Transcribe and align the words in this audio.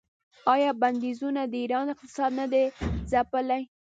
آیا 0.53 0.71
بندیزونو 0.81 1.43
د 1.47 1.53
ایران 1.61 1.87
اقتصاد 1.93 2.31
نه 2.39 2.45
دی 2.51 2.65
ځپلی؟ 3.11 3.63